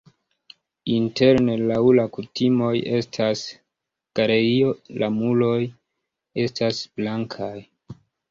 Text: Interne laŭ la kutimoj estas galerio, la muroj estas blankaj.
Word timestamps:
Interne 0.93 1.57
laŭ 1.71 1.81
la 1.97 2.05
kutimoj 2.15 2.71
estas 3.01 3.43
galerio, 4.19 4.71
la 5.03 5.11
muroj 5.19 5.61
estas 6.47 6.81
blankaj. 7.01 7.55